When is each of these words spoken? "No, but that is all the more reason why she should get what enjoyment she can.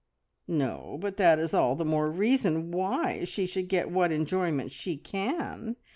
"No, 0.47 0.97
but 0.99 1.17
that 1.17 1.37
is 1.37 1.53
all 1.53 1.75
the 1.75 1.85
more 1.85 2.09
reason 2.09 2.71
why 2.71 3.23
she 3.23 3.45
should 3.45 3.67
get 3.67 3.91
what 3.91 4.11
enjoyment 4.11 4.71
she 4.71 4.97
can. 4.97 5.75